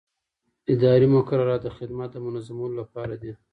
اداري 0.73 1.07
مقررات 1.15 1.61
د 1.63 1.69
خدمت 1.77 2.09
د 2.13 2.17
منظمولو 2.25 2.75
لپاره 2.81 3.13
دي. 3.21 3.31